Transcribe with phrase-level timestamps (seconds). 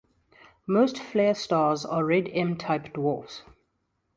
[0.65, 3.43] Most flare stars are red M-type dwarfs.